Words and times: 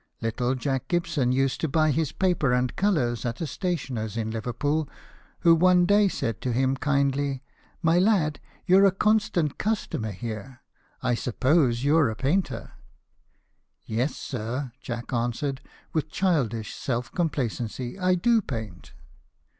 Little 0.19 0.55
Jack 0.55 0.87
Gibson 0.87 1.31
used 1.31 1.61
to 1.61 1.67
buy 1.67 1.91
his 1.91 2.11
paper 2.11 2.53
and 2.53 2.75
colours 2.75 3.23
at 3.23 3.39
a 3.39 3.45
sta 3.45 3.75
tioner's 3.75 4.17
in 4.17 4.31
Liverpool, 4.31 4.89
who 5.41 5.53
one 5.53 5.85
day 5.85 6.07
said 6.07 6.41
to 6.41 6.51
him 6.51 6.75
kindly," 6.75 7.43
My 7.83 7.99
lad, 7.99 8.39
you're 8.65 8.87
a 8.87 8.91
constant 8.91 9.59
customer 9.59 10.09
here: 10.09 10.63
I 11.03 11.13
suppose 11.13 11.83
you're 11.83 12.09
a 12.09 12.15
painter."" 12.15 12.71
Yes, 13.85 14.15
sir," 14.15 14.71
Jack 14.81 15.13
answered, 15.13 15.61
with 15.93 16.09
childish 16.09 16.73
self 16.73 17.11
complacency," 17.11 17.99
I 17.99 18.15
do 18.15 18.41
paint." 18.41 18.93